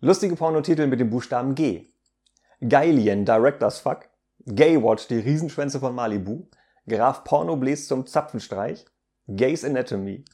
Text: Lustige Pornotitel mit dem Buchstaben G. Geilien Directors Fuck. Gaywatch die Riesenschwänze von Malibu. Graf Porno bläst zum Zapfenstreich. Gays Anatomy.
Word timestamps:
Lustige 0.00 0.36
Pornotitel 0.36 0.86
mit 0.88 1.00
dem 1.00 1.08
Buchstaben 1.08 1.54
G. 1.54 1.88
Geilien 2.60 3.24
Directors 3.24 3.78
Fuck. 3.78 4.10
Gaywatch 4.44 5.08
die 5.08 5.20
Riesenschwänze 5.20 5.80
von 5.80 5.94
Malibu. 5.94 6.48
Graf 6.86 7.24
Porno 7.24 7.56
bläst 7.56 7.88
zum 7.88 8.06
Zapfenstreich. 8.06 8.84
Gays 9.26 9.64
Anatomy. 9.64 10.26